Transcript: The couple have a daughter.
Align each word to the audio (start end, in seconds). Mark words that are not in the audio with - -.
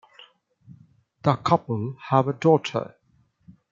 The 1.21 1.35
couple 1.35 1.95
have 2.09 2.27
a 2.27 2.33
daughter. 2.33 2.95